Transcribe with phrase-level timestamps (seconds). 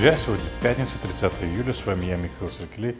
[0.00, 0.16] друзья!
[0.16, 1.74] Сегодня пятница, 30 июля.
[1.74, 2.94] С вами я, Михаил Саркелей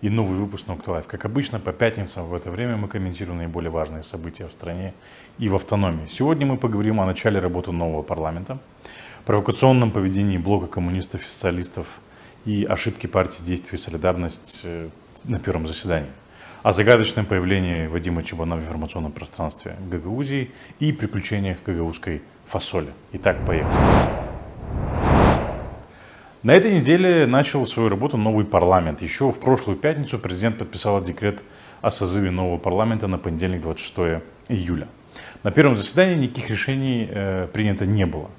[0.00, 1.06] и новый выпуск Нокт Лайв.
[1.06, 4.94] Как обычно, по пятницам в это время мы комментируем наиболее важные события в стране
[5.38, 6.06] и в автономии.
[6.06, 8.58] Сегодня мы поговорим о начале работы нового парламента,
[9.26, 11.86] провокационном поведении блока коммунистов и социалистов
[12.46, 14.88] и ошибки партии «Действие и солидарность» э,
[15.24, 16.10] на первом заседании,
[16.62, 22.94] о загадочном появлении Вадима Чебана в информационном пространстве Гагаузии и приключениях гагаузской фасоли.
[23.12, 24.27] Итак, поехали.
[26.44, 29.02] На этой неделе начал свою работу новый парламент.
[29.02, 31.42] Еще в прошлую пятницу президент подписал декрет
[31.80, 34.86] о созыве нового парламента на понедельник 26 июля.
[35.42, 38.30] На первом заседании никаких решений э, принято не было.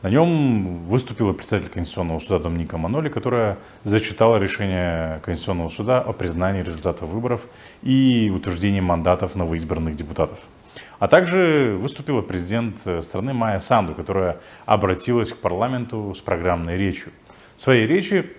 [0.00, 6.62] На нем выступила председатель Конституционного суда Домника Маноли, которая зачитала решение Конституционного суда о признании
[6.62, 7.46] результатов выборов
[7.82, 10.38] и утверждении мандатов новоизбранных депутатов.
[10.98, 17.12] А также выступила президент страны Майя Санду, которая обратилась к парламенту с программной речью.
[17.56, 18.30] В своей речи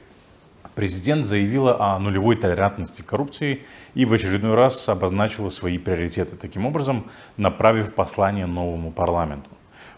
[0.75, 3.63] президент заявила о нулевой толерантности к коррупции
[3.93, 9.49] и в очередной раз обозначила свои приоритеты, таким образом направив послание новому парламенту.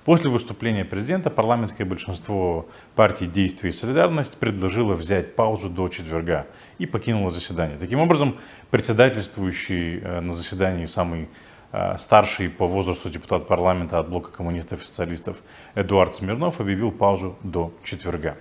[0.08, 6.86] После выступления президента парламентское большинство партий «Действие и солидарность» предложило взять паузу до четверга и
[6.86, 7.78] покинуло заседание.
[7.78, 8.38] Таким образом,
[8.72, 11.28] председательствующий э, на заседании самый
[11.74, 15.42] э, старший по возрасту депутат парламента от блока коммунистов и социалистов
[15.76, 18.38] Эдуард Смирнов объявил паузу до четверга.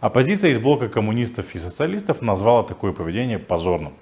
[0.00, 3.94] Оппозиция из блока коммунистов и социалистов назвала такое поведение позорным.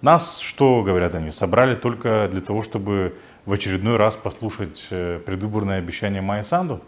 [0.00, 5.78] Нас, что говорят они, собрали только для того, чтобы в очередной раз послушать э, предвыборное
[5.78, 6.80] обещание Майя Санду.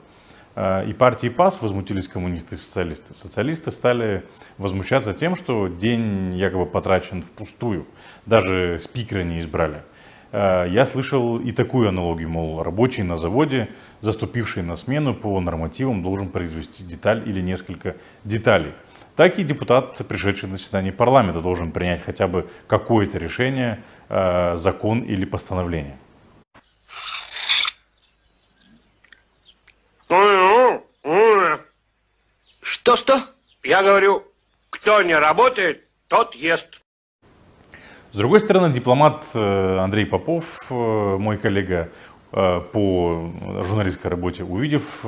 [0.54, 3.12] Э, и партии ПАС возмутились коммунисты и социалисты.
[3.14, 4.24] Социалисты стали
[4.58, 7.86] возмущаться тем, что день якобы потрачен впустую.
[8.27, 9.82] Даже спикера не избрали.
[10.33, 13.69] Э, я слышал и такую аналогию, мол, рабочий на заводе,
[14.00, 18.73] заступивший на смену по нормативам, должен произвести деталь или несколько деталей.
[19.17, 25.01] Так и депутат, пришедший на заседание парламента, должен принять хотя бы какое-то решение, э, закон
[25.01, 25.98] или постановление.
[32.61, 33.24] Что-что?
[33.63, 34.24] Я говорю,
[34.70, 36.80] кто не работает, тот ест.
[38.12, 41.90] С другой стороны, дипломат э, Андрей Попов, э, мой коллега
[42.32, 43.30] э, по
[43.62, 45.04] журналистской работе, увидев,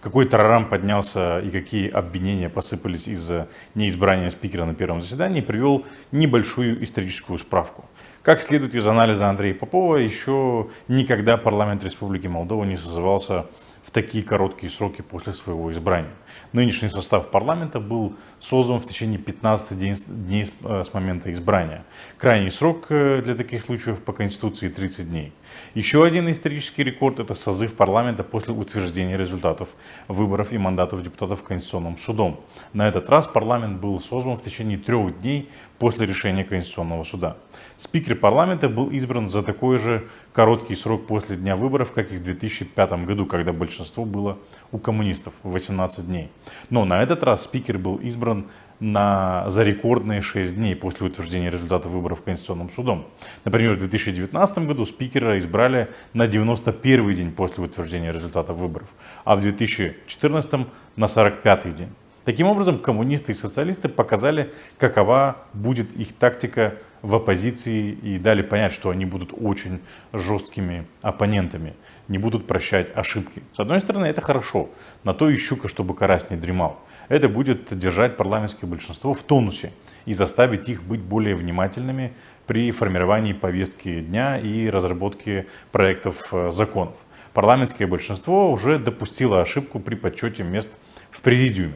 [0.00, 6.82] какой тарарам поднялся и какие обвинения посыпались из-за неизбрания спикера на первом заседании, привел небольшую
[6.82, 7.84] историческую справку.
[8.22, 13.48] Как следует из анализа Андрея Попова, еще никогда парламент Республики Молдова не созывался
[13.82, 16.12] в такие короткие сроки после своего избрания.
[16.52, 21.84] Нынешний состав парламента был создан в течение 15 дней э, с момента избрания.
[22.18, 25.32] Крайний срок э, для таких случаев по Конституции 30 дней.
[25.74, 29.68] Еще один исторический рекорд– это созыв парламента после утверждения результатов
[30.08, 32.40] выборов и мандатов депутатов Конституционным судом.
[32.72, 37.36] На этот раз парламент был создан в течение трех дней после решения Конституционного суда.
[37.80, 42.22] Спикер парламента был избран за такой же короткий срок после дня выборов, как и в
[42.22, 44.36] 2005 году, когда большинство было
[44.70, 46.28] у коммунистов– 18 дней.
[46.68, 48.48] Но на этот раз спикер был избран
[48.80, 53.06] на, за рекордные 6 дней после утверждения результатов выборов Конституционным судом.
[53.46, 58.88] Например, в 2019 году спикера избрали на 91 день после утверждения результатов выборов,
[59.24, 61.88] а в 2014 на 45 день.
[62.26, 68.72] Таким образом, коммунисты и социалисты показали, какова будет их тактика в оппозиции и дали понять,
[68.72, 69.80] что они будут очень
[70.12, 71.74] жесткими оппонентами,
[72.08, 73.42] не будут прощать ошибки.
[73.54, 74.68] С одной стороны, это хорошо,
[75.04, 76.78] на то и щука, чтобы карась не дремал.
[77.08, 79.72] Это будет держать парламентское большинство в тонусе
[80.04, 82.12] и заставить их быть более внимательными
[82.46, 86.94] при формировании повестки дня и разработке проектов э, законов.
[87.32, 90.68] Парламентское большинство уже допустило ошибку при подсчете мест
[91.10, 91.74] в президиуме.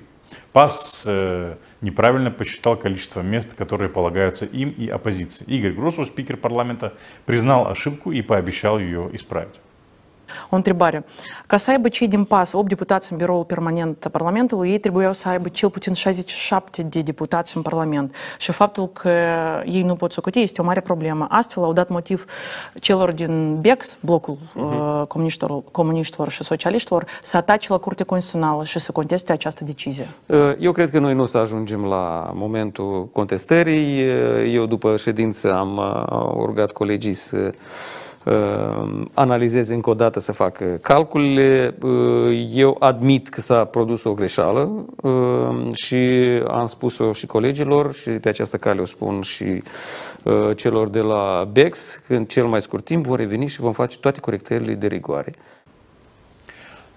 [0.52, 5.44] ПАС э, неправильно посчитал количество мест, которые полагаются им и оппозиции.
[5.44, 6.94] Игорь Гросу, спикер парламента,
[7.26, 9.54] признал ошибку и пообещал ее исправить.
[10.50, 11.04] O întrebare.
[11.46, 15.12] Ca să aibă cei din PAS 8 deputați în biroul permanent a Parlamentului, ei trebuiau
[15.12, 18.14] să aibă cel puțin 67 de deputați în Parlament.
[18.38, 19.10] Și faptul că
[19.64, 21.26] ei nu pot socoти este o mare problemă.
[21.30, 22.24] Astfel au dat motiv
[22.74, 25.08] celor din BEX, blocul uh-huh.
[25.08, 30.08] comuniștilor, comuniștilor și socialiștilor, să atace la Curtea Constituțională și să conteste această decizie.
[30.58, 34.02] Eu cred că noi nu să ajungem la momentul contestării.
[34.54, 35.80] Eu după ședință am
[36.46, 38.03] rugat colegii să Uh,
[39.14, 41.74] analizeze încă o dată, să facă calculele.
[41.82, 45.96] Uh, eu admit că s-a produs o greșeală uh, și
[46.46, 49.62] am spus-o și colegilor și pe această cale o spun și
[50.56, 53.98] celor de la BEX, că în cel mai scurt timp vom reveni și vom face
[53.98, 55.34] toate corectările de rigoare.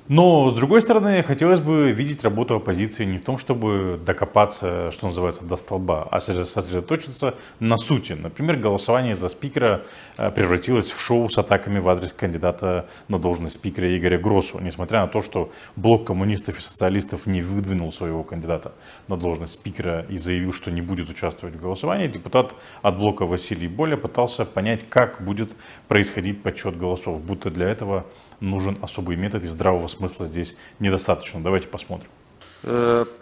[0.09, 5.07] Но, с другой стороны, хотелось бы видеть работу оппозиции не в том, чтобы докопаться, что
[5.07, 8.13] называется, до столба, а сосредоточиться на сути.
[8.13, 9.83] Например, голосование за спикера
[10.17, 15.01] э, превратилось в шоу с атаками в адрес кандидата на должность спикера Игоря Гросу, несмотря
[15.01, 18.71] на то, что блок коммунистов и социалистов не выдвинул своего кандидата
[19.09, 23.67] на должность спикера и заявил, что не будет участвовать в голосовании, депутат от блока Василий
[23.67, 25.53] Боля пытался понять, как будет
[25.89, 28.05] происходить подсчет голосов, будто для этого
[28.39, 31.40] нужен особый метод и здравого смысла здесь недостаточно.
[31.42, 32.10] Давайте посмотрим.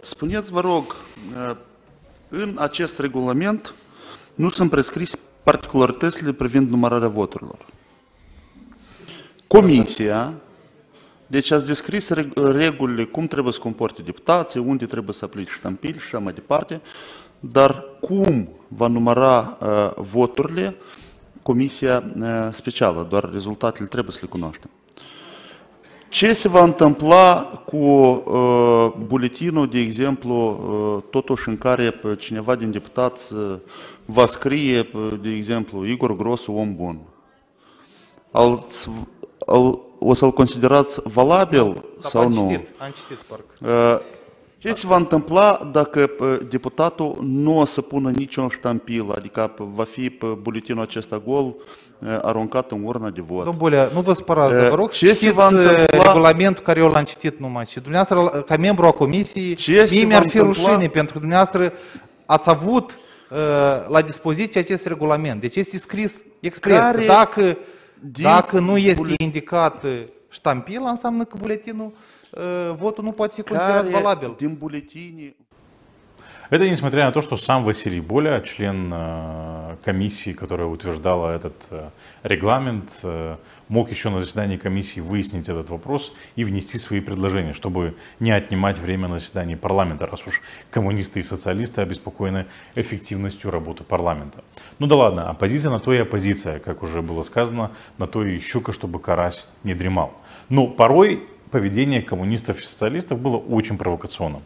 [0.03, 0.97] Spuneți, vă rog,
[2.29, 3.75] în acest regulament
[4.35, 7.67] nu sunt prescris particularitățile privind numărarea voturilor.
[9.47, 10.35] Comisia,
[11.27, 16.05] deci ați descris regulile, cum trebuie să comporte deputații, unde trebuie să aplice ștampili și
[16.05, 16.81] așa mai departe,
[17.41, 20.77] dar cum va număra uh, voturile
[21.43, 24.71] Comisia uh, Specială, doar rezultatele trebuie să le cunoaștem.
[26.16, 32.72] Ce se va întâmpla cu uh, buletinul, de exemplu, uh, totuși în care cineva din
[32.72, 33.56] deputați uh,
[34.06, 34.88] va scrie,
[35.22, 37.00] de exemplu, Igor Grosu, om bun?
[38.32, 38.66] Al,
[39.46, 42.48] al, o să-l considerați valabil da, sau am nu?
[42.50, 44.02] Citit, am citit, parcă.
[44.66, 46.10] Uh, Ce se va întâmpla dacă
[46.50, 51.56] deputatul nu o să pună nicio ștampilă, adică va fi pe buletinul acesta gol
[52.22, 53.38] aruncat în urna de vot?
[53.38, 55.86] Domnul Bolea, nu vă spărați, dar vă rog să Ce se citiți va întâmpla?
[56.04, 57.66] regulamentul care eu l-am citit numai.
[57.66, 60.64] Și dumneavoastră, ca membru a comisiei, Ce se mie va mi-ar fi întâmpla?
[60.64, 61.74] rușine, pentru că dumneavoastră
[62.26, 62.92] ați avut
[63.32, 63.38] uh,
[63.90, 65.42] la dispoziție acest regulament.
[65.42, 66.78] Deci este scris expres.
[66.78, 67.58] Care că dacă,
[68.00, 71.92] din dacă nu este bule- indicat uh, ștampila, înseamnă că buletinul,
[73.36, 74.36] fi considerat Care valabil.
[74.38, 75.36] din buletini
[76.52, 81.90] Это несмотря на то, что сам Василий Боля, член э, комиссии, которая утверждала этот э,
[82.22, 83.38] регламент, э,
[83.68, 88.78] мог еще на заседании комиссии выяснить этот вопрос и внести свои предложения, чтобы не отнимать
[88.78, 92.46] время на заседании парламента, раз уж коммунисты и социалисты обеспокоены
[92.76, 94.44] эффективностью работы парламента.
[94.78, 98.40] Ну да ладно, оппозиция на то и оппозиция, как уже было сказано, на то и
[98.40, 100.14] щука, чтобы карась не дремал.
[100.50, 104.42] Но порой поведение коммунистов и социалистов было очень провокационным.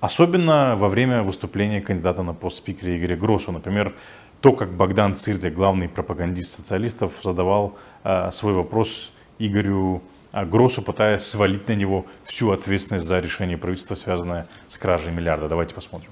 [0.00, 3.52] Особенно во время выступления кандидата на пост спикера Игоря Гросу.
[3.52, 3.94] Например,
[4.40, 10.02] то, как Богдан Цирде, главный пропагандист социалистов, задавал э, свой вопрос Игорю
[10.32, 15.48] Гросу, пытаясь свалить на него всю ответственность за решение правительства, связанное с кражей миллиарда.
[15.48, 16.10] Давайте посмотрим.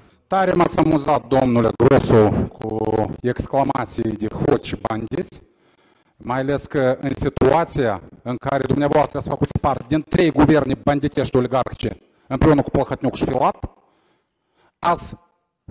[0.54, 5.40] M-ați amuzat, domnule Grosu, cu exclamații de hoți și bandiți,
[6.22, 11.36] mai ales că în situația în care dumneavoastră ați făcut parte din trei guverne banditești
[11.36, 13.70] oligarhice, împreună cu Plăhătniuc și Filat,
[14.78, 15.16] ați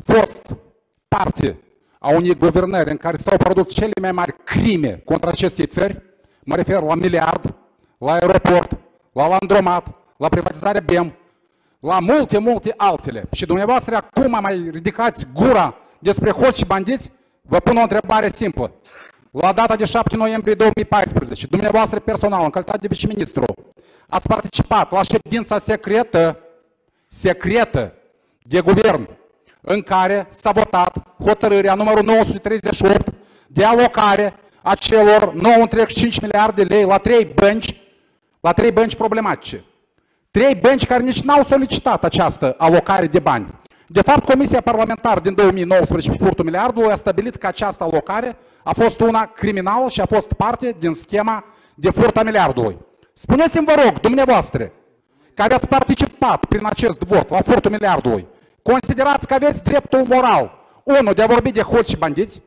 [0.04, 0.56] fost
[1.08, 1.60] parte
[2.00, 6.02] a unei guvernări în care s-au produs cele mai mari crime contra acestei țări,
[6.44, 7.56] mă refer la miliard,
[7.98, 8.78] la aeroport,
[9.14, 9.88] la landromat,
[10.18, 11.14] la privatizarea BEM,
[11.80, 13.28] la multe, multe altele.
[13.32, 17.12] Și dumneavoastră acum mai ridicați gura despre hoți și bandiți,
[17.42, 18.72] vă pun o întrebare simplă.
[19.32, 23.44] La data de 7 noiembrie 2014, dumneavoastră personal, în calitate de viceministru,
[24.08, 26.38] ați participat la ședința secretă,
[27.08, 27.94] secretă
[28.42, 29.10] de guvern,
[29.62, 33.14] în care s-a votat hotărârea numărul 938
[33.48, 37.82] de alocare a celor 9,5 miliarde de lei la trei bănci,
[38.40, 39.64] la trei bănci problematice.
[40.32, 43.60] Trei bănci care nici n-au solicitat această alocare de bani.
[43.92, 48.74] De fapt, Comisia Parlamentară din 2019 pe furtul miliardului a stabilit că această alocare a
[48.74, 51.44] fost una criminală și a fost parte din schema
[51.76, 52.78] de furt a miliardului.
[53.14, 54.72] Spuneți-mi, vă rog, dumneavoastră,
[55.34, 58.28] care ați participat prin acest vot la furtul miliardului,
[58.62, 62.42] considerați că aveți dreptul moral, unu, de a vorbi de hoți și bandiți,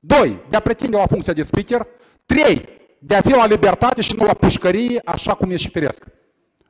[0.00, 1.86] doi, de a pretinde la funcția de speaker,
[2.26, 6.04] trei, de a fi la libertate și nu la pușcărie, așa cum e și firesc.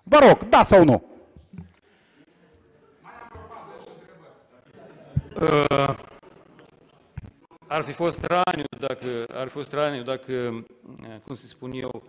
[0.02, 1.02] Vă rog, da sau nu?
[7.66, 12.02] Ar fi fost straniu dacă, ar fi fost straniu dacă, eh, cum să spun eu,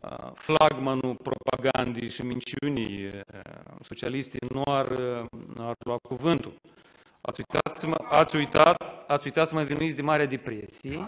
[0.00, 3.22] eh, flagmanul propagandii și minciunii eh,
[3.82, 6.52] socialiste nu ar, eh, nu ar lua cuvântul.
[7.20, 11.06] Ați uitat, să mă, ați uitat, ați uitat să mă vinuiți de Marea Depresie,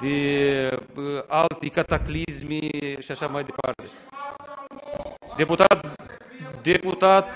[0.00, 2.58] de uh, alte cataclisme
[3.00, 3.84] și așa mai departe.
[5.36, 5.94] Deputat,
[6.62, 7.28] deputat,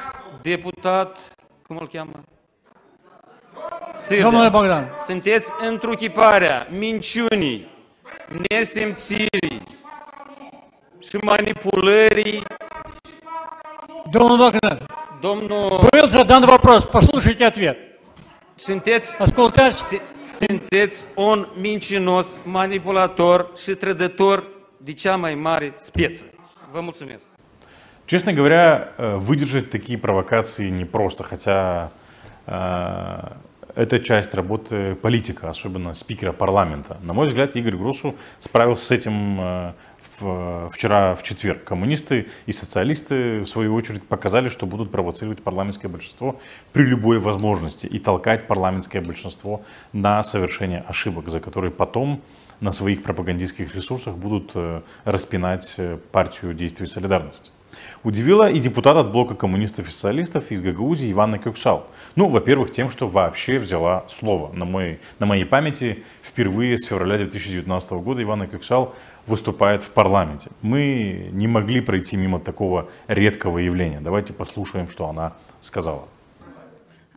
[0.43, 1.35] deputat,
[1.67, 2.23] cum îl cheamă?
[4.01, 4.25] Țirnea.
[4.25, 4.91] Domnule Bogdan.
[5.07, 7.69] Sunteți întruchiparea minciunii,
[8.49, 9.63] nesimțirii
[10.99, 12.43] și manipulării.
[14.11, 14.79] Domнул Богдан,
[15.21, 17.77] Domnul, был задан вопрос, послушайте ответ.
[18.57, 24.45] sunteți, Ascultați, sunteți un mincinos, manipulator și trădător
[24.77, 26.25] de cea mai mare speță.
[26.73, 27.27] Vă mulțumesc.
[28.07, 31.93] Честно говоря, э, выдержать такие провокации непросто, хотя
[32.47, 36.99] э, это часть работы политика, особенно спикера парламента.
[37.03, 39.73] На мой взгляд, Игорь Грусу справился с этим э,
[40.73, 41.65] вчера в четверг.
[41.65, 46.41] Коммунисты и социалисты, в свою очередь, показали, что будут провоцировать парламентское большинство
[46.73, 49.63] при любой возможности и толкать парламентское большинство
[49.93, 52.23] на совершение ошибок, за которые потом
[52.61, 57.51] на своих пропагандистских ресурсах будут э, распинать э, партию действий солидарности.
[58.03, 61.87] Удивила и депутат от блока коммунистов и социалистов из Гагаузии Ивана Кюксал.
[62.17, 64.51] Ну, во-первых, тем, что вообще взяла слово.
[64.55, 68.95] На, мой, на моей памяти впервые с февраля 2019 года Ивана Кюксал
[69.27, 70.51] выступает в парламенте.
[70.63, 74.01] Мы не могли пройти мимо такого редкого явления.
[74.01, 76.09] Давайте послушаем, что она сказала.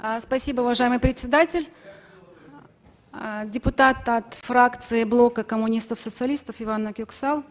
[0.02, 1.70] А, спасибо, уважаемый председатель.
[3.14, 7.46] А, депутат от фракции блока коммунистов-социалистов Ивана Кюксал.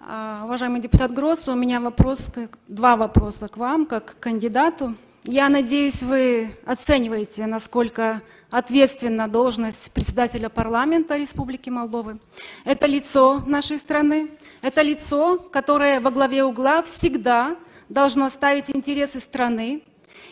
[0.00, 2.30] А, уважаемый депутат Гросс, у меня вопрос,
[2.68, 4.94] два вопроса к вам, как к кандидату.
[5.24, 12.20] Я надеюсь, вы оцениваете, насколько ответственна должность председателя парламента Республики Молдовы.
[12.64, 14.30] Это лицо нашей страны,
[14.62, 17.56] это лицо, которое во главе угла всегда
[17.88, 19.82] должно ставить интересы страны,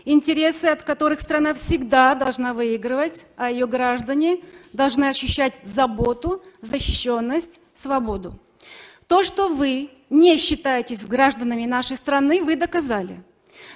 [0.04, 4.42] интересы, от которых страна всегда должна выигрывать, а ее граждане
[4.72, 8.38] должны ощущать заботу, защищенность, свободу.
[9.08, 13.22] То, что вы не считаетесь гражданами нашей страны, вы доказали.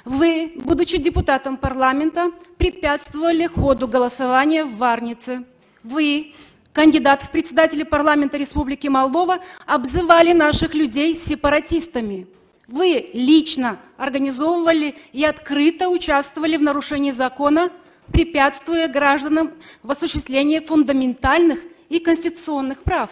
[0.04, 5.44] Вы, будучи депутатом парламента, препятствовали ходу голосования в Варнице.
[5.84, 6.34] Вы,
[6.72, 12.26] кандидат в председатели парламента Республики Молдова, обзывали наших людей сепаратистами.
[12.66, 17.70] Вы лично организовывали и открыто участвовали в нарушении закона,
[18.12, 23.10] препятствуя гражданам в осуществлении фундаментальных и конституционных прав.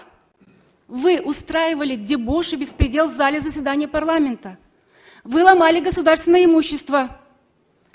[0.88, 4.56] Вы устраивали дебош и беспредел в зале заседания парламента.
[5.22, 7.20] Вы ломали государственное имущество.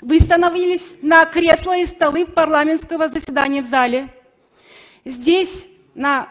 [0.00, 4.14] Вы становились на кресла и столы парламентского заседания в зале.
[5.04, 6.28] Здесь, на,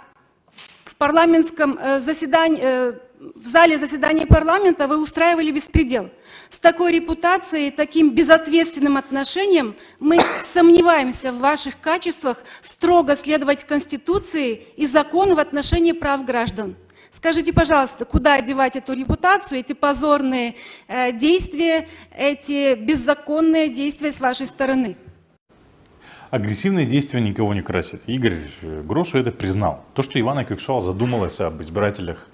[0.85, 6.09] в парламентском э, заседании, э, в зале заседания парламента вы устраивали беспредел.
[6.53, 10.19] С такой репутацией, таким безответственным отношением мы
[10.53, 16.75] сомневаемся в ваших качествах строго следовать Конституции и закону в отношении прав граждан.
[17.09, 20.53] Скажите, пожалуйста, куда одевать эту репутацию, эти позорные
[20.87, 24.95] э, действия, эти беззаконные действия с вашей стороны?
[26.29, 28.03] Агрессивные действия никого не красят.
[28.05, 29.83] Игорь Гросу это признал.
[29.95, 32.27] То, что Ивана Кексуал задумалась об избирателях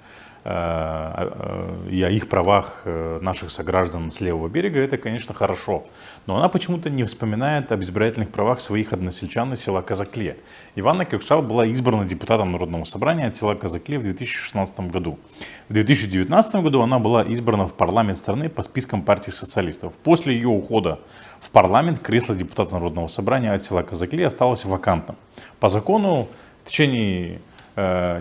[0.50, 5.84] и о их правах э, наших сограждан с левого берега, это, конечно, хорошо.
[6.26, 10.38] Но она почему-то не вспоминает об избирательных правах своих односельчан из села Казакле.
[10.76, 15.20] Иванна Кюксал была избрана депутатом Народного собрания от села Казакле в 2016 году.
[15.68, 19.94] В 2019 году она была избрана в парламент страны по спискам партии социалистов.
[20.04, 21.00] После ее ухода
[21.42, 25.16] в парламент кресло депутата Народного собрания от села Казакле осталось вакантным.
[25.60, 26.28] По закону
[26.64, 27.49] в течение Э,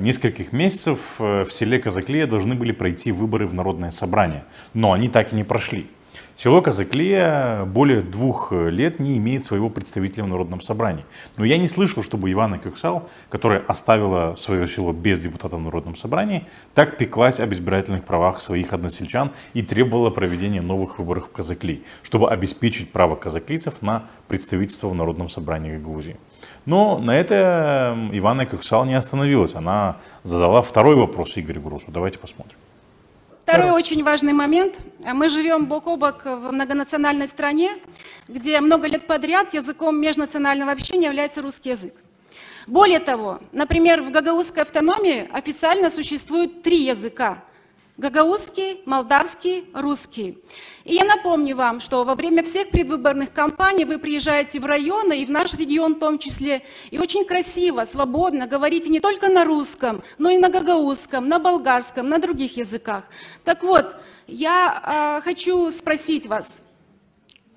[0.00, 5.09] нескольких месяцев э, в селе Казаклея должны были пройти выборы в Народное собрание, но они
[5.09, 5.87] так и не прошли.
[6.40, 11.04] Село Казаклея более двух лет не имеет своего представителя в Народном собрании.
[11.37, 15.97] Но я не слышал, чтобы Ивана Кюксал, которая оставила свое село без депутата в Народном
[15.97, 21.83] собрании, так пеклась об избирательных правах своих односельчан и требовала проведения новых выборов в Казаклей,
[22.04, 26.18] чтобы обеспечить право казаклийцев на представительство в Народном собрании Гагаузии.
[26.66, 29.57] Но на это Ивана Кюксал не остановилась.
[29.57, 31.90] Она задала второй вопрос Игорю Грусу.
[31.90, 32.58] Давайте посмотрим.
[33.49, 34.83] Второй очень важный момент.
[34.99, 37.78] Мы живем бок о бок в многонациональной стране,
[38.28, 41.95] где много лет подряд языком межнационального общения является русский язык.
[42.67, 47.43] Более того, например, в гагаузской автономии официально существует три языка
[47.99, 50.38] гагаузский, молдавский, русский.
[50.85, 55.26] И я напомню вам, что во время всех предвыборных кампаний вы приезжаете в районы и
[55.26, 56.62] в наш регион в том числе,
[56.93, 62.09] и очень красиво, свободно говорите не только на русском, но и на гагаузском, на болгарском,
[62.09, 63.02] на других языках.
[63.45, 63.97] Так вот,
[64.28, 66.62] я э, хочу спросить вас,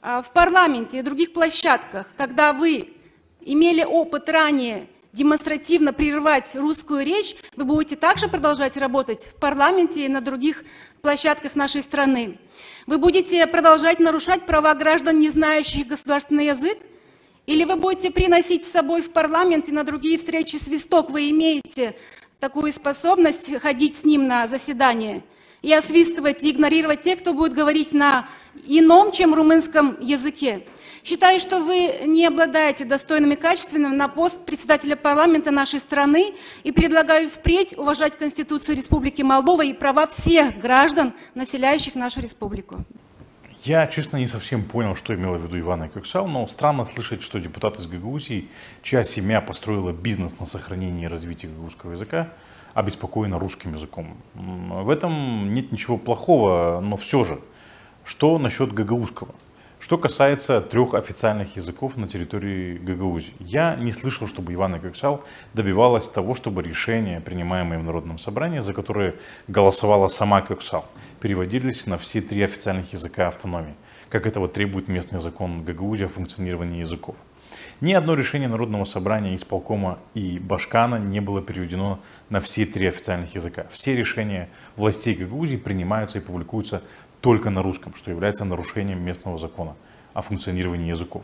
[0.02, 2.94] э, в парламенте и других площадках, когда вы
[3.42, 10.10] имели опыт ранее демонстративно прерывать русскую речь, вы будете также продолжать работать в парламенте и
[10.10, 10.64] на других
[11.02, 12.38] площадках нашей страны.
[12.88, 16.78] Вы будете продолжать нарушать права граждан, не знающих государственный язык?
[17.46, 21.10] Или вы будете приносить с собой в парламент и на другие встречи свисток?
[21.10, 21.96] Вы имеете
[22.40, 25.24] такую способность ходить с ним на заседание
[25.62, 28.28] и освистывать, и игнорировать тех, кто будет говорить на
[28.66, 30.66] ином, чем румынском языке.
[31.04, 37.28] Считаю, что вы не обладаете достойными качествами на пост председателя парламента нашей страны и предлагаю
[37.28, 42.86] впредь уважать Конституцию Республики Молдова и права всех граждан, населяющих нашу республику.
[43.64, 47.40] Я, честно, не совсем понял, что имела в виду Ивана Кюксал, но странно слышать, что
[47.40, 48.50] депутат из Гагаузии,
[48.84, 52.30] чья семья построила бизнес на сохранении и развитии гагаузского языка,
[52.74, 54.18] обеспокоена русским языком.
[54.34, 57.40] В этом нет ничего плохого, но все же,
[58.04, 59.34] что насчет гагаузского?
[59.82, 65.24] Что касается трех официальных языков на территории Гагаузии, я не слышал, чтобы Ивана Кюксал
[65.56, 69.16] добивалась того, чтобы решения, принимаемые в Народном собрании, за которые
[69.48, 70.86] голосовала сама Кюксал,
[71.20, 73.74] переводились на все три официальных языка автономии,
[74.10, 77.16] как этого требует местный закон Гагаузии о функционировании языков.
[77.82, 83.34] Ни одно решение Народного собрания, исполкома и Башкана не было переведено на все три официальных
[83.34, 83.66] языка.
[83.72, 86.84] Все решения властей Гагаузии принимаются и публикуются
[87.22, 89.76] только на русском, что является нарушением местного закона
[90.14, 91.24] о функционировании языков.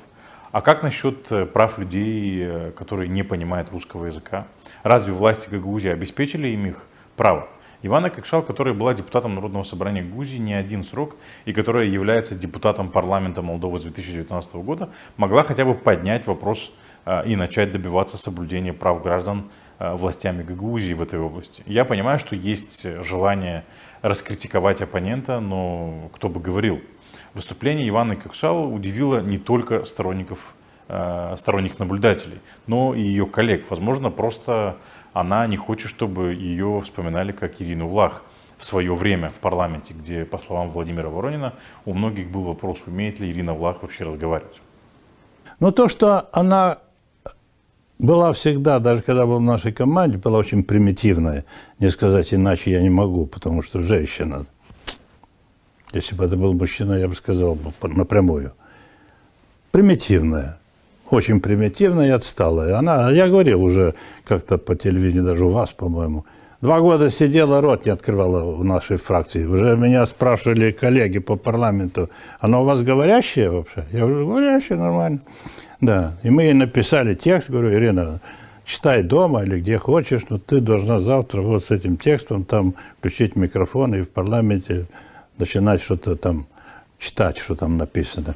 [0.52, 4.48] А как насчет э, прав людей, э, которые не понимают русского языка?
[4.84, 7.50] Разве власти Гагаузии обеспечили им их право?
[7.84, 12.90] Ивана Кокшал, которая была депутатом Народного собрания Грузии не один срок и которая является депутатом
[12.90, 16.72] парламента Молдовы с 2019 года, могла хотя бы поднять вопрос
[17.06, 19.50] э, и начать добиваться соблюдения прав граждан
[19.80, 21.62] властями Гагаузии в этой области.
[21.68, 23.64] Я понимаю, что есть желание
[24.08, 26.82] раскритиковать оппонента, но кто бы говорил.
[27.34, 30.56] Выступление Ивана Кюксала удивило не только сторонников,
[30.88, 33.66] э, сторонних наблюдателей, но и ее коллег.
[33.70, 34.78] Возможно, просто
[35.14, 38.24] она не хочет, чтобы ее вспоминали как Ирину Влах
[38.58, 41.54] в свое время в парламенте, где, по словам Владимира Воронина,
[41.86, 44.62] у многих был вопрос, умеет ли Ирина Влах вообще разговаривать.
[45.60, 46.80] Но то, что она
[48.00, 51.46] была всегда, даже когда была в нашей команде, была очень примитивная.
[51.80, 54.46] Не сказать иначе я не могу, потому что женщина.
[55.94, 58.54] Если бы это был мужчина, я бы сказал напрямую.
[59.72, 60.58] Примитивная.
[61.10, 62.78] Очень примитивная и отсталая.
[62.78, 66.26] Она, я говорил уже как-то по телевидению, даже у вас, по-моему,
[66.60, 69.46] Два года сидела, рот не открывала в нашей фракции.
[69.46, 73.86] Уже меня спрашивали коллеги по парламенту, она у вас говорящая вообще?
[73.92, 75.20] Я говорю, говорящая, нормально.
[75.82, 78.20] Да, и мы ей написали текст, говорю, Ирина,
[78.66, 83.36] читай дома или где хочешь, но ты должна завтра вот с этим текстом там включить
[83.36, 84.88] микрофон и в парламенте
[85.38, 86.48] начинать что-то там
[86.98, 88.36] читать, что там написано.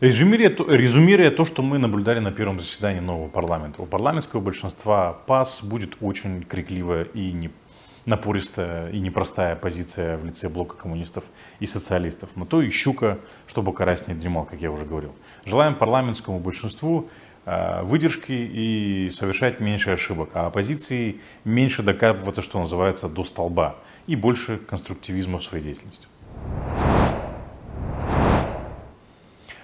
[0.00, 5.62] Резюмируя, резюмируя то, что мы наблюдали на первом заседании нового парламента, у парламентского большинства ПАС
[5.62, 7.50] будет очень крикливая и не,
[8.04, 11.24] напористая и непростая позиция в лице блока коммунистов
[11.60, 12.30] и социалистов.
[12.36, 15.14] Но то и щука, чтобы карась не дремал, как я уже говорил.
[15.44, 17.08] Желаем парламентскому большинству
[17.44, 24.16] э, выдержки и совершать меньше ошибок, а оппозиции меньше докапываться, что называется, до столба и
[24.16, 26.06] больше конструктивизма в своей деятельности.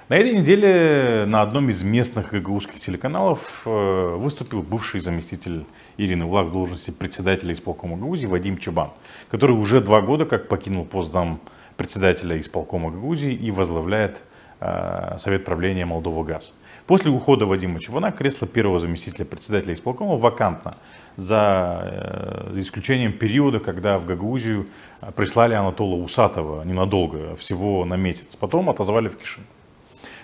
[0.09, 5.67] На этой неделе на одном из местных гагаузских телеканалов э, выступил бывший заместитель
[5.99, 8.91] Ирины Влак в должности председателя исполкома Гагаузии Вадим Чубан,
[9.31, 11.41] который уже два года как покинул пост зам
[11.77, 14.23] председателя исполкома Гагаузии и возглавляет
[14.61, 16.53] Э, Совет правления Молдова ГАЗ.
[16.87, 20.75] После ухода Вадима Чебана кресло первого заместителя председателя исполкома вакантно,
[21.17, 24.67] за э, исключением периода, когда в Гагаузию
[25.15, 28.35] прислали Анатола Усатова ненадолго, всего на месяц.
[28.35, 29.45] Потом отозвали в Кишин.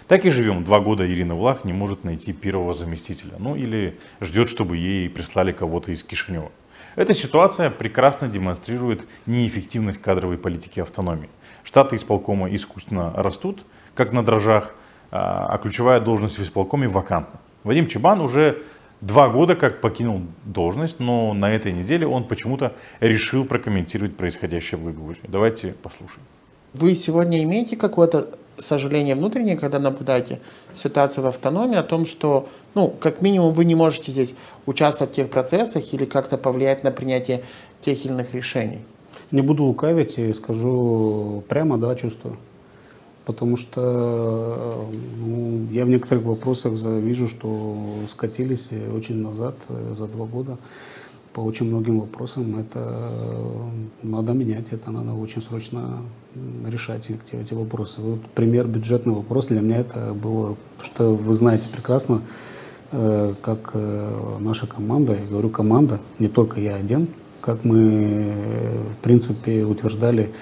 [0.07, 0.65] Так и живем.
[0.65, 3.33] Два года Ирина Влах не может найти первого заместителя.
[3.39, 6.53] Ну или ждет, чтобы ей прислали кого-то из Кишинева.
[6.95, 11.31] Эта ситуация прекрасно демонстрирует неэффективность кадровой политики автономии.
[11.65, 13.65] Штаты исполкома искусственно растут,
[13.95, 14.75] как на дрожжах,
[15.11, 17.41] а, а ключевая должность в исполкоме вакантна.
[17.65, 18.63] Вадим Чебан уже
[19.01, 24.85] два года как покинул должность, но на этой неделе он почему-то решил прокомментировать происходящее в
[24.85, 25.23] Гагаузии.
[25.27, 26.23] Давайте послушаем.
[26.75, 30.41] Вы сегодня имеете какое-то сожаление внутреннее, когда наблюдаете
[30.75, 34.35] ситуацию в автономии, о том, что, ну, как минимум, вы не можете здесь
[34.67, 37.43] участвовать в тех процессах или как-то повлиять на принятие
[37.81, 38.81] тех или иных решений?
[39.31, 42.37] Не буду лукавить и скажу прямо, да, чувствую
[43.25, 44.87] потому что
[45.19, 47.77] ну, я в некоторых вопросах вижу, что
[48.09, 50.59] скатились очень назад э, за два года
[51.33, 52.59] по очень многим вопросам.
[52.59, 53.69] Это э,
[54.03, 56.03] надо менять, это надо очень срочно
[56.67, 58.01] решать эти, эти вопросы.
[58.01, 62.23] Вот пример бюджетный вопрос для меня это было, что вы знаете прекрасно,
[62.93, 63.75] э, как
[64.41, 67.09] наша команда, я говорю команда, не только я один,
[67.41, 68.33] как мы
[68.99, 70.33] в принципе утверждали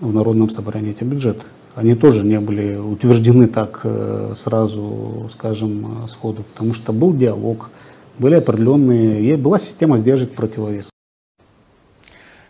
[0.00, 1.44] в Народном собрании эти бюджеты
[1.78, 7.70] они тоже не были утверждены так э, сразу, скажем, э, сходу, потому что был диалог,
[8.18, 10.90] были определенные, была система сдержек противовеса.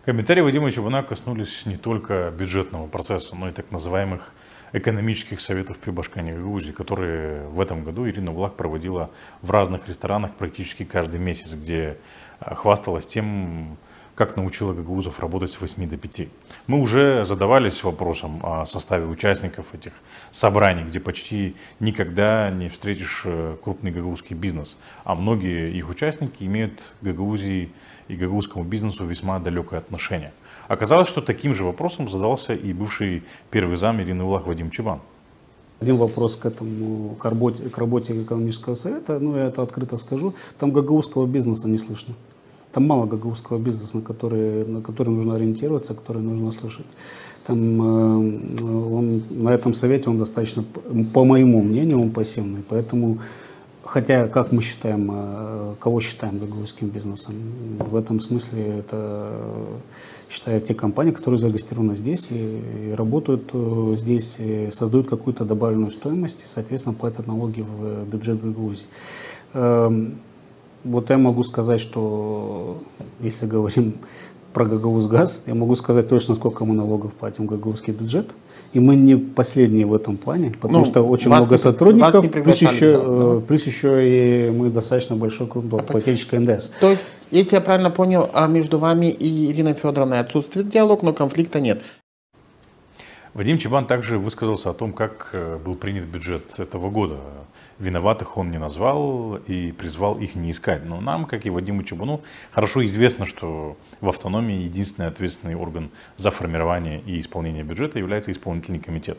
[0.09, 4.33] Комментарии Вадима Чебана коснулись не только бюджетного процесса, но и так называемых
[4.73, 9.11] экономических советов при Башкане Гагаузии, которые в этом году Ирина Влах проводила
[9.43, 11.99] в разных ресторанах практически каждый месяц, где
[12.39, 13.77] э, хвасталась тем,
[14.19, 16.27] как научила гагаузов работать с 8 до 5.
[16.67, 19.93] Мы уже задавались вопросом о составе участников этих
[20.29, 26.95] собраний, где почти никогда не встретишь э, крупный гагаузский бизнес, а многие их участники имеют
[26.99, 27.71] к Гагаузии
[28.09, 30.33] и гагаузскому бизнесу весьма далекое отношение.
[30.67, 34.99] Оказалось, что таким же вопросом задался и бывший первый зам Ирины Улах Вадим Чебан.
[35.79, 40.33] Один вопрос к этому, к работе, к работе экономического совета, ну я это открыто скажу,
[40.59, 42.15] там гагаузского бизнеса не слышно.
[42.79, 46.85] Там мало гагаузского бизнеса, на который, на который нужно ориентироваться, который нужно слышать.
[47.45, 50.63] Там, э, он, на этом совете он достаточно,
[51.13, 52.63] по моему мнению, он пассивный.
[52.69, 53.17] Поэтому,
[53.83, 57.33] хотя, как мы считаем, э, кого считаем гагаузским бизнесом,
[57.79, 59.29] в этом смысле это
[60.29, 65.91] считаю, те компании, которые зарегистрированы здесь и, и работают э, здесь, и создают какую-то добавленную
[65.91, 68.85] стоимость и, соответственно, платят налоги в бюджет Гагаузии.
[70.83, 72.81] Вот я могу сказать, что
[73.19, 73.95] если говорим
[74.53, 78.31] про Гагаузгаз, я могу сказать точно, сколько мы налогов платим в гагаузский бюджет.
[78.73, 82.93] И мы не последние в этом плане, потому ну, что очень много сотрудников, плюс еще,
[82.93, 83.39] да, да.
[83.41, 86.71] плюс еще и мы достаточно большой крупноплательщик НДС.
[86.79, 91.13] То есть, если я правильно понял, а между вами и Ириной Федоровной отсутствует диалог, но
[91.13, 91.81] конфликта нет.
[93.33, 97.17] Вадим Чебан также высказался о том, как э, был принят бюджет этого года.
[97.79, 100.85] Виноватых он не назвал и призвал их не искать.
[100.85, 106.29] Но нам, как и Вадиму Чебану, хорошо известно, что в автономии единственный ответственный орган за
[106.29, 109.17] формирование и исполнение бюджета является исполнительный комитет.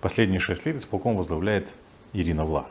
[0.00, 1.68] Последние шесть лет исполком возглавляет
[2.12, 2.66] Ирина Влах.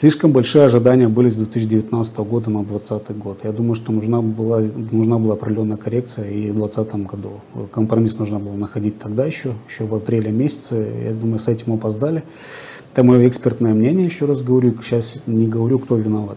[0.00, 3.40] Слишком большие ожидания были с 2019 года на 2020 год.
[3.44, 7.40] Я думаю, что нужна была, нужна была определенная коррекция и в 2020 году.
[7.72, 10.90] Компромисс нужно было находить тогда еще, еще в апреле месяце.
[11.04, 12.24] Я думаю, с этим опоздали.
[12.92, 16.36] Это мое экспертное мнение, еще раз говорю, сейчас не говорю, кто виноват.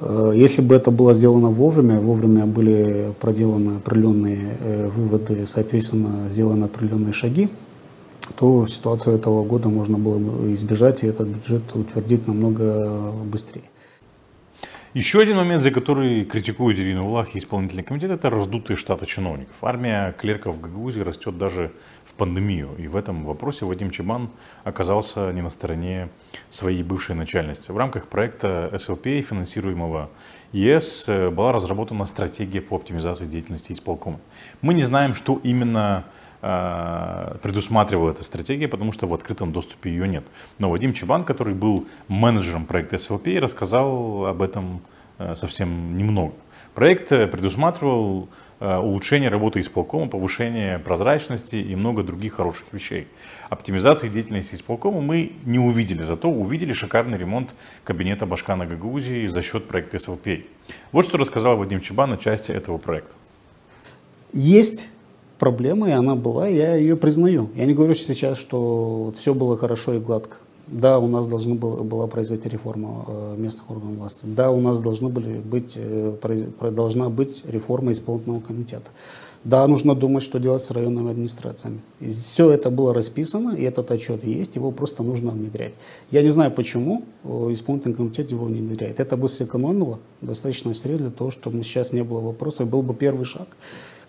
[0.00, 6.64] Э, если бы это было сделано вовремя, вовремя были проделаны определенные э, выводы, соответственно, сделаны
[6.64, 7.48] определенные шаги,
[8.36, 10.18] то ситуацию этого года можно было
[10.54, 13.62] избежать и этот бюджет утвердить намного быстрее.
[14.96, 19.56] Еще один момент, за который критикует Ирина Улах и исполнительный комитет, это раздутые штаты чиновников.
[19.60, 21.70] Армия клерков в Гагаузии растет даже
[22.06, 22.70] в пандемию.
[22.78, 24.30] И в этом вопросе Вадим Чебан
[24.64, 26.08] оказался не на стороне
[26.48, 27.72] своей бывшей начальности.
[27.72, 30.08] В рамках проекта SLPA, финансируемого
[30.52, 34.18] ЕС, была разработана стратегия по оптимизации деятельности исполкома.
[34.62, 36.15] Мы не знаем, что именно э,
[37.42, 40.24] предусматривала эта стратегия, потому что в открытом доступе ее нет.
[40.58, 44.80] Но Вадим Чебан, который был менеджером проекта SLP, рассказал об этом
[45.18, 46.34] э, совсем немного.
[46.74, 48.28] Проект предусматривал
[48.60, 53.08] э, улучшение работы исполкома, повышение прозрачности и много других хороших вещей.
[53.48, 59.68] Оптимизации деятельности исполкома мы не увидели, зато увидели шикарный ремонт кабинета Башкана Гагаузии за счет
[59.68, 60.44] проекта SLP.
[60.92, 63.14] Вот что рассказал Вадим Чебан о части этого проекта.
[64.32, 64.88] Есть
[65.38, 67.50] проблема, и она была, я ее признаю.
[67.54, 70.36] Я не говорю сейчас, что все было хорошо и гладко.
[70.66, 74.24] Да, у нас должна была, произойти реформа э, местных органов власти.
[74.24, 76.14] Да, у нас должны были быть, э,
[76.72, 78.90] должна быть реформа исполнительного комитета.
[79.44, 81.78] Да, нужно думать, что делать с районными администрациями.
[82.00, 85.74] Все это было расписано, и этот отчет есть, его просто нужно внедрять.
[86.10, 88.98] Я не знаю, почему э, исполнительный комитет его не внедряет.
[88.98, 93.24] Это бы сэкономило достаточно средств для того, чтобы сейчас не было вопросов, был бы первый
[93.24, 93.46] шаг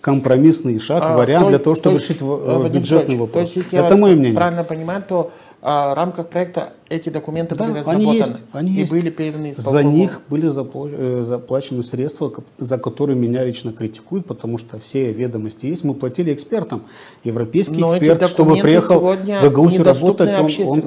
[0.08, 3.34] компромиссный шаг, а, вариант то, для того, чтобы то есть, решить э, бюджетный вопрос.
[3.34, 4.36] То есть, если Это я мое мнение.
[4.36, 8.72] правильно понимаю, то а, в рамках проекта эти документы да, были разработаны они есть, они
[8.72, 8.92] и есть.
[8.94, 14.80] были переданы За них были э, заплачены средства, за которые меня лично критикуют, потому что
[14.80, 15.84] все ведомости есть.
[15.84, 16.84] Мы платили экспертам.
[17.26, 20.50] Европейский Но эксперт, чтобы приехал в Гагаузию работать, он.
[20.70, 20.84] Он,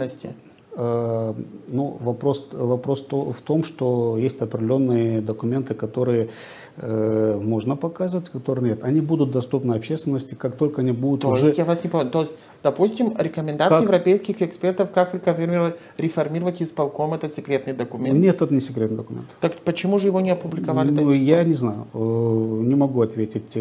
[0.83, 1.35] Э,
[1.69, 6.31] ну, вопрос, вопрос в том, что есть определенные документы, которые
[6.77, 8.85] э, можно показывать, которые нет.
[8.85, 11.47] Они будут доступны общественности, как только они будут То уже...
[11.47, 13.83] есть, я вас не понял, то есть, допустим, рекомендации как...
[13.83, 18.19] европейских экспертов, как реформировать, реформировать исполком, это секретный документ?
[18.19, 19.27] Нет, это не секретный документ.
[19.41, 20.91] Так почему же его не опубликовали?
[20.91, 23.57] Ну, я не знаю, э, не могу ответить.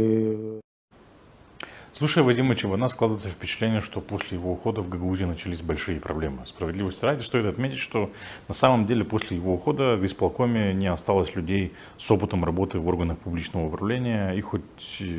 [2.00, 6.44] Слушая Вадима Чебана, складывается впечатление, что после его ухода в Гагаузии начались большие проблемы.
[6.46, 8.10] Справедливости ради стоит отметить, что
[8.48, 12.88] на самом деле после его ухода в исполкоме не осталось людей с опытом работы в
[12.88, 14.62] органах публичного управления и хоть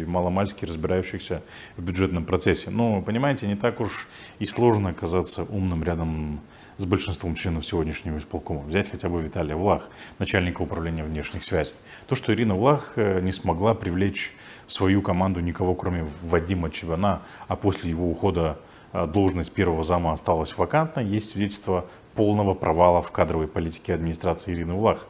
[0.06, 1.42] маломальски разбирающихся
[1.76, 2.70] в бюджетном процессе.
[2.70, 6.40] Но, понимаете, не так уж и сложно оказаться умным рядом
[6.78, 8.62] с большинством членов сегодняшнего исполкома.
[8.62, 11.74] Взять хотя бы Виталия Влах, начальника управления внешних связей.
[12.08, 14.32] То, что Ирина Влах э, не смогла привлечь
[14.70, 18.58] свою команду никого, кроме Вадима Чебана, а после его ухода
[18.92, 24.74] э, должность первого зама осталась вакантной, есть свидетельство полного провала в кадровой политике администрации Ирины
[24.74, 25.06] Влах.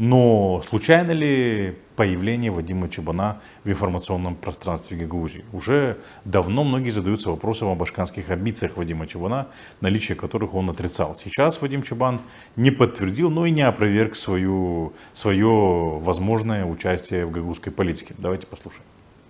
[0.00, 5.44] Но случайно ли появление Вадима Чебана в информационном пространстве Гагаузии?
[5.52, 9.48] Уже давно многие задаются вопросом о башканских амбициях Вадима Чебана,
[9.82, 11.14] наличие которых он отрицал.
[11.16, 12.18] Сейчас Вадим Чебан
[12.56, 18.14] не подтвердил, но и не опроверг свою, свое возможное участие в гагаузской политике.
[18.16, 18.84] Давайте послушаем.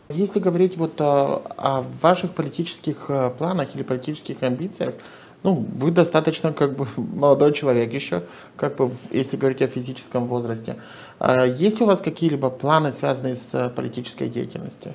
[0.09, 4.95] Если говорить вот о, о ваших политических э, планах или политических амбициях,
[5.43, 8.23] ну, вы достаточно как бы молодой человек еще,
[8.57, 10.77] как бы, если говорить о физическом возрасте.
[11.19, 14.93] А есть у вас какие-либо планы, связанные с э, политической деятельностью?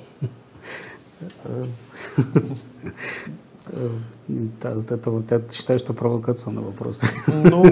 [4.27, 7.01] Это, вот, я считаю, что провокационный вопрос.
[7.27, 7.65] Ну,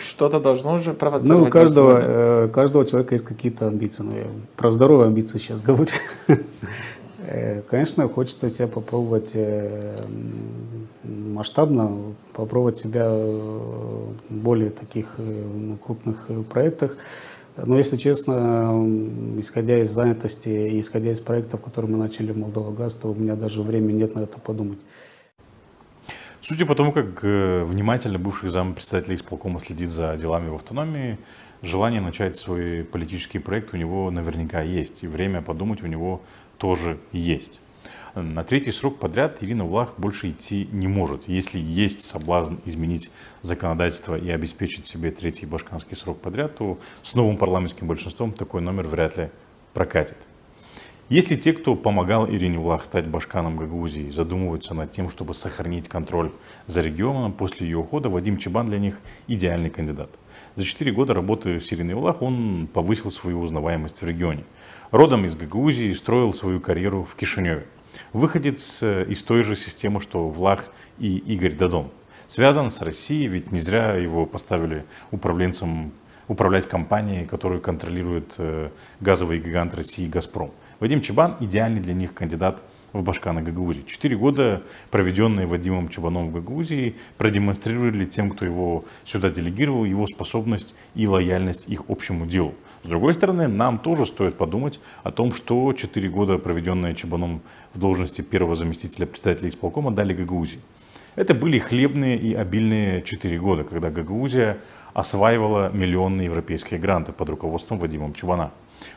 [0.00, 1.42] что-то должно уже провоцировать.
[1.42, 4.02] Ну, у каждого, э, каждого человека есть какие-то амбиции.
[4.02, 5.90] Ну, я про здоровые амбиции сейчас говорю.
[7.30, 9.98] Э, конечно, хочется себя попробовать э,
[11.08, 15.16] масштабно, попробовать себя в более таких
[15.84, 16.96] крупных проектах.
[17.56, 18.86] Но, если честно,
[19.36, 23.14] исходя из занятости и исходя из проектов, которые мы начали в Молдова Газ, то у
[23.14, 24.78] меня даже времени нет на это подумать.
[26.40, 31.18] Судя по тому, как э, внимательно бывший зампредседатель исполкома следит за делами в автономии,
[31.62, 35.02] желание начать свой политический проект у него наверняка есть.
[35.02, 36.22] И время подумать у него
[36.56, 37.60] тоже есть.
[38.22, 41.28] На третий срок подряд Ирина Влах больше идти не может.
[41.28, 47.36] Если есть соблазн изменить законодательство и обеспечить себе третий башканский срок подряд, то с новым
[47.36, 49.30] парламентским большинством такой номер вряд ли
[49.72, 50.16] прокатит.
[51.08, 56.32] Если те, кто помогал Ирине Влах стать башканом Гагаузии, задумываются над тем, чтобы сохранить контроль
[56.66, 60.10] за регионом после ее ухода, Вадим Чебан для них идеальный кандидат.
[60.56, 64.44] За 4 года работы с Ириной Влах он повысил свою узнаваемость в регионе.
[64.90, 67.66] Родом из Гагаузии строил свою карьеру в Кишиневе.
[68.12, 71.90] Выходец э, из той же системы, что Влах и Игорь Дадон.
[72.26, 75.92] Связан с Россией, ведь не зря его поставили управленцем
[76.28, 80.52] управлять компанией, которую контролирует э, газовый гигант России «Газпром».
[80.78, 83.82] Вадим Чебан– идеальный для них кандидат в Башкана Гагаузии.
[83.86, 90.76] Четыре года, проведенные Вадимом Чебаном в Гагаузии, продемонстрировали тем, кто его сюда делегировал, его способность
[90.94, 92.54] и лояльность их общему делу.
[92.84, 97.42] С другой стороны, нам тоже стоит подумать о том, что четыре года, проведенные Чебаном
[97.74, 100.60] в должности первого заместителя председателя исполкома, дали Гагаузии.
[101.16, 104.58] Это были хлебные и обильные четыре года, когда Гагаузия
[104.94, 108.52] осваивала миллионные европейские гранты под руководством Вадима Чебана.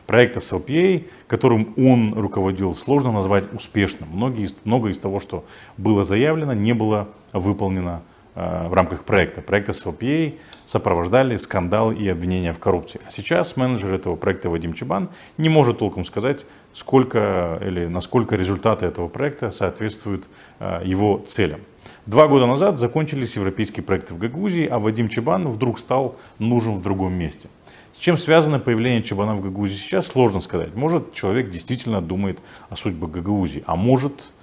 [0.06, 4.08] Проект SLPA, которым он руководил, сложно назвать успешным.
[4.12, 5.44] Многие, многое из того, что
[5.76, 8.02] было заявлено, не было выполнено
[8.34, 9.42] в рамках проекта.
[9.42, 13.00] Проект SLPA сопровождали скандалы и обвинения в коррупции.
[13.06, 18.86] А сейчас менеджер этого проекта Вадим Чебан не может толком сказать, сколько или насколько результаты
[18.86, 20.24] этого проекта соответствуют
[20.60, 21.60] э, его целям.
[22.06, 26.82] Два года назад закончились европейские проекты в Гагаузии, а Вадим Чебан вдруг стал нужен в
[26.82, 27.48] другом месте.
[27.92, 30.74] С чем связано появление Чебана в Гагаузии сейчас, сложно сказать.
[30.74, 32.40] Может, человек действительно думает
[32.70, 34.41] о судьбе Гагаузии, а может, э,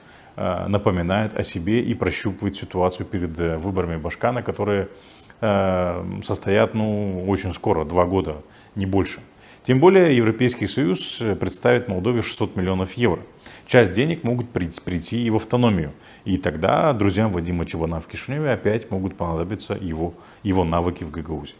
[0.67, 4.87] напоминает о себе и прощупывает ситуацию перед э, выборами Башкана, которые
[5.41, 8.37] э, состоят ну, очень скоро, два года,
[8.75, 9.19] не больше.
[9.65, 13.19] Тем более Европейский Союз представит Молдове 600 миллионов евро.
[13.67, 15.91] Часть денег могут прийти и в автономию.
[16.23, 21.55] И тогда друзьям Вадима Чебана в Кишиневе опять могут понадобиться его, его навыки в Гагаузии.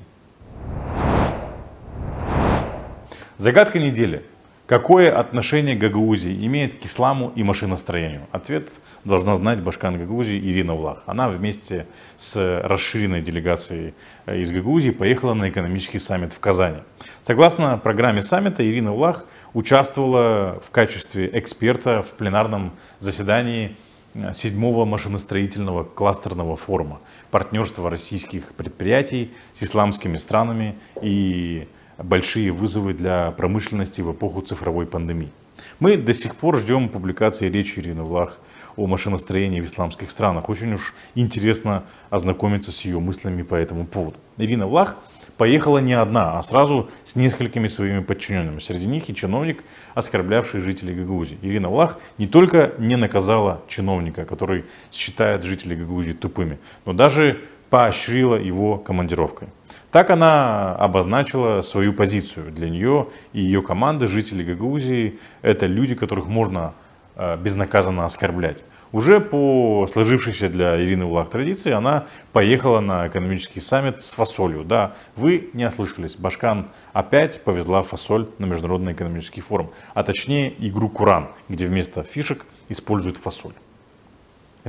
[3.37, 4.23] Загадка недели.
[4.69, 8.27] Какое отношение Гагаузии имеет к исламу и машиностроению?
[8.31, 8.69] Ответ
[9.03, 11.01] должна знать Башкан Гагаузии Ирина Влах.
[11.07, 13.95] Она вместе с расширенной делегацией
[14.27, 16.83] э, из Гагаузии поехала на экономический саммит в Казани.
[17.23, 23.75] Согласно программе саммита, Ирина Влах участвовала в качестве эксперта в пленарном заседании
[24.13, 26.99] э, седьмого машиностроительного кластерного форума
[27.31, 31.67] партнерства российских предприятий с исламскими странами и
[32.03, 35.31] большие вызовы для промышленности в эпоху цифровой пандемии.
[35.79, 38.39] Мы до сих пор ждем публикации речи Ирины Влах
[38.75, 40.49] о машиностроении в исламских странах.
[40.49, 44.17] Очень уж интересно ознакомиться с ее мыслями по этому поводу.
[44.37, 44.97] Ирина Влах
[45.37, 48.59] поехала не одна, а сразу с несколькими своими подчиненными.
[48.59, 49.63] Среди них и чиновник,
[49.95, 51.37] оскорблявший жителей Гагаузии.
[51.41, 58.35] Ирина Влах не только не наказала чиновника, который считает жителей Гагаузии тупыми, но даже поощрила
[58.35, 59.49] его командировкой.
[59.91, 62.51] Так она обозначила свою позицию.
[62.51, 66.73] Для нее и ее команды, жители Гагаузии, это люди, которых можно
[67.15, 68.59] э, безнаказанно оскорблять.
[68.91, 74.63] Уже по сложившейся для Ирины Улах традиции она поехала на экономический саммит с фасолью.
[74.63, 80.89] Да, вы не ослышались, Башкан опять повезла фасоль на Международный экономический форум, а точнее игру
[80.89, 83.53] Куран, где вместо фишек используют фасоль.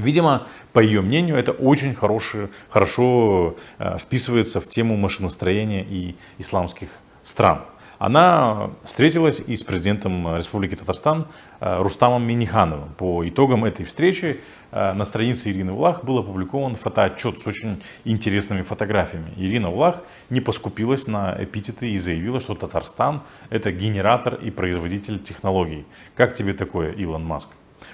[0.01, 6.91] Видимо, по ее мнению, это очень хороший, хорошо э, вписывается в тему машиностроения и исламских
[7.23, 7.61] стран.
[8.01, 11.27] Она встретилась и с президентом Республики Татарстан
[11.61, 12.95] э, Рустамом Минихановым.
[12.95, 18.63] По итогам этой встречи э, на странице Ирины Влах был опубликован фотоотчет с очень интересными
[18.63, 19.35] фотографиями.
[19.37, 25.85] Ирина Влах не поскупилась на эпитеты и заявила, что Татарстан– это генератор и производитель технологий.
[26.15, 27.49] Как тебе такое, Илон Маск?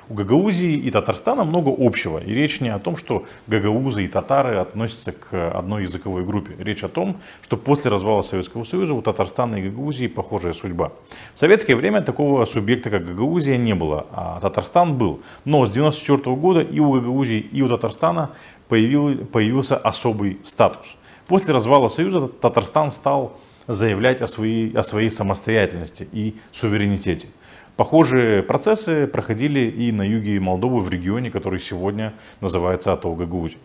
[0.09, 2.18] У Гагаузии и Татарстана много общего.
[2.18, 6.55] И речь не о том, что гагаузы и татары относятся к одной языковой группе.
[6.59, 10.92] Речь о том, что после развала Советского Союза у Татарстана и Гагаузии похожая судьба.
[11.35, 15.20] В советское время такого субъекта, как Гагаузия, не было, а Татарстан был.
[15.44, 18.31] Но с 1994 года и у Гагаузии, и у Татарстана
[18.68, 20.96] появил, появился особый статус.
[21.27, 27.29] После развала Союза Татарстан стал заявлять о своей, о своей самостоятельности и суверенитете.
[27.77, 33.59] Похожие процессы проходили и на юге Молдовы, в регионе, который сегодня называется Атол Гагаузия.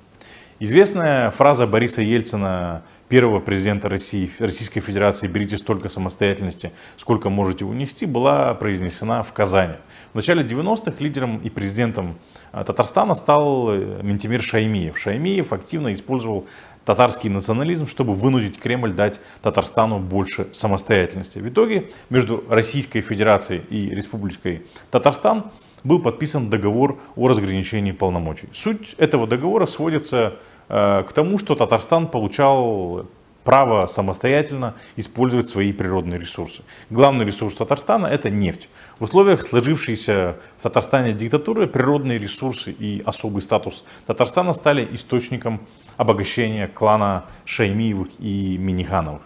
[0.60, 8.06] Известная фраза Бориса Ельцина, первого президента России, Российской Федерации «берите столько самостоятельности, сколько можете унести»,
[8.06, 9.76] была произнесена в Казани.
[10.12, 12.18] В начале 90-х лидером и президентом
[12.52, 15.00] Татарстана стал Ментимир Шаймиев.
[15.00, 16.46] Шаймиев активно использовал
[16.86, 21.40] татарский национализм, чтобы вынудить Кремль дать Татарстану больше самостоятельности.
[21.40, 25.52] В итоге между Российской Федерацией и Республикой Татарстан
[25.84, 28.50] был подписан договор о разграничении полномочий.
[28.52, 30.36] Суть этого договора сводится
[30.70, 33.08] э, к тому, что Татарстан получал
[33.44, 36.64] право самостоятельно использовать свои природные ресурсы.
[36.90, 38.70] Главный ресурс Татарстана– это нефть.
[39.00, 45.62] В условиях сложившейся в Татарстане диктатуры природные ресурсы и особый статус Татарстана стали источником
[46.02, 49.22] обогащения клана Шаймиевых и Минихановых.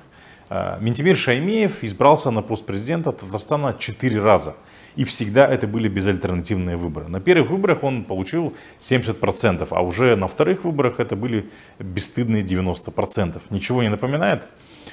[0.49, 4.55] Э, Ментимир Шаймиев избрался на пост президента Татарстана четыре раза.
[4.97, 7.07] И всегда это были безальтернативные выборы.
[7.07, 13.41] На первых выборах он получил 70%, а уже на вторых выборах это были бесстыдные 90%.
[13.49, 14.43] Ничего не напоминает?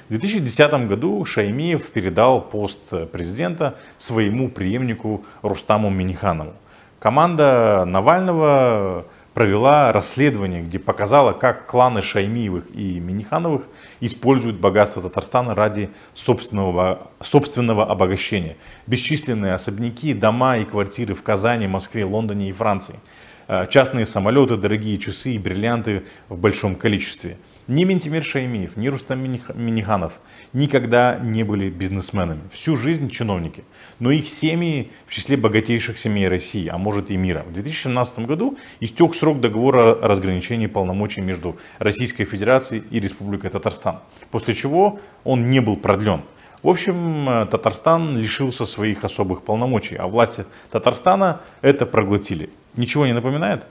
[0.07, 6.55] В 2010 году Шаймиев передал пост президента своему преемнику Рустаму Миниханову.
[7.01, 13.67] Команда Навального провела расследование, где показала, как кланы Шаймиевых и Минихановых
[14.01, 18.57] используют богатство Татарстана ради собственного, собственного обогащения.
[18.87, 23.01] Бесчисленные особняки, дома и квартиры в Казани, Москве, Лондоне и Франции.
[23.49, 27.39] Э, частные самолеты, дорогие часы и бриллианты в большом количестве–
[27.73, 30.21] ни Ментимир Шаймиев, ни Рустам Миниханов
[30.53, 32.43] никогда не были бизнесменами.
[32.53, 33.65] Всю жизнь чиновники.
[33.99, 37.45] Но их семьи в числе богатейших семей России, а может и мира.
[37.49, 44.01] В 2017 году истек срок договора о разграничении полномочий между Российской Федерацией и Республикой Татарстан.
[44.31, 46.23] После чего он не был продлен.
[46.63, 52.51] В общем, Татарстан лишился своих особых полномочий, а власти Татарстана это проглотили.
[52.77, 53.67] Ничего не напоминает?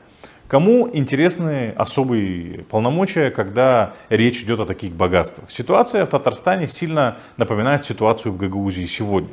[0.51, 5.49] Кому интересны особые полномочия, когда речь идет о таких богатствах?
[5.49, 9.29] Ситуация в Татарстане сильно напоминает ситуацию в Гагаузии сегодня.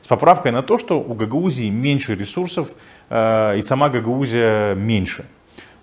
[0.00, 2.68] С поправкой на то, что у Гагаузии меньше ресурсов
[3.10, 5.26] э, и сама Гагаузия меньше.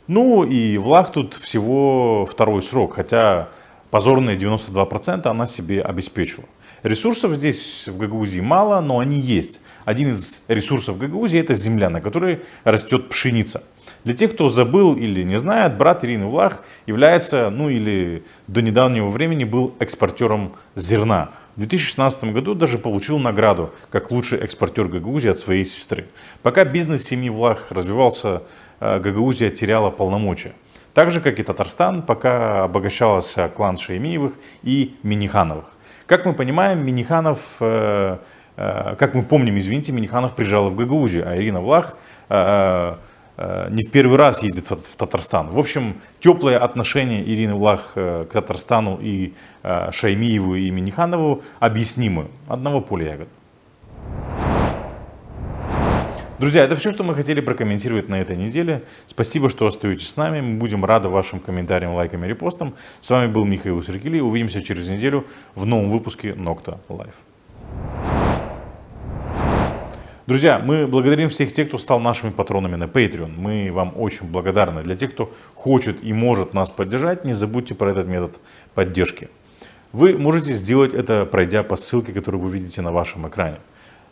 [0.08, 3.50] Ну и Влах тут всего второй срок, хотя
[3.92, 6.46] позорные 92% она себе обеспечила.
[6.82, 9.62] Ресурсов здесь в Гагаузии мало, но они есть.
[9.86, 13.62] Один из ресурсов Гагаузии это земля, на которой растет пшеница.
[14.06, 19.10] Для тех, кто забыл или не знает, брат Ирины Влах является, ну или до недавнего
[19.10, 21.32] времени был экспортером зерна.
[21.56, 26.06] В 2016 году даже получил награду как лучший экспортер Гагаузии от своей сестры.
[26.42, 28.44] Пока бизнес семьи Влах развивался,
[28.80, 30.54] э, Гагаузия теряла полномочия.
[30.94, 34.34] Так же, как и Татарстан, пока обогащался клан Шеймиевых
[34.64, 35.66] и Минихановых.
[36.08, 38.18] Как мы понимаем, Миниханов, э,
[38.56, 41.98] э, как мы помним, извините, Миниханов приезжал в Гагаузию, а Ирина Влах
[43.70, 45.48] не в первый раз ездит в Татарстан.
[45.50, 52.28] В общем, теплое отношение Ирины Влах э, к Татарстану и э, Шаймиеву и Миниханову объяснимы.
[52.48, 53.30] Одного поля ягод.
[56.40, 58.84] Друзья, это все, что мы хотели прокомментировать на этой неделе.
[59.08, 60.40] Спасибо, что остаетесь с нами.
[60.40, 62.76] Мы будем рады вашим комментариям, лайкам и репостам.
[63.02, 64.22] С вами был Михаил Серкили.
[64.22, 67.16] Увидимся через неделю в новом выпуске Nokta Live.
[70.30, 73.34] Друзья, мы благодарим всех тех, кто стал нашими патронами на Patreon.
[73.36, 74.84] Мы вам очень благодарны.
[74.84, 78.40] Для тех, кто хочет и может нас поддержать, не забудьте про этот метод
[78.76, 79.28] поддержки.
[79.92, 83.58] Вы можете сделать это, пройдя по ссылке, которую вы видите на вашем экране.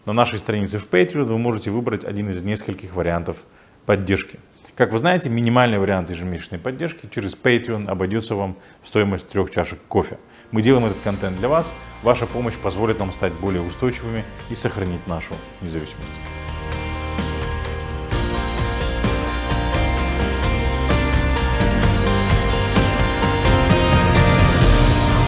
[0.05, 3.43] На нашей странице в Patreon вы можете выбрать один из нескольких вариантов
[3.85, 4.39] поддержки.
[4.73, 9.77] Как вы знаете, минимальный вариант ежемесячной поддержки через Patreon обойдется вам в стоимость трех чашек
[9.87, 10.17] кофе.
[10.51, 11.71] Мы делаем этот контент для вас.
[12.03, 16.11] Ваша помощь позволит нам стать более устойчивыми и сохранить нашу независимость.